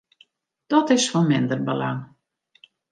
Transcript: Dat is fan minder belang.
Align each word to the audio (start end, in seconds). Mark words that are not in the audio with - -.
Dat 0.73 0.89
is 0.95 1.09
fan 1.09 1.27
minder 1.31 1.59
belang. 1.67 2.01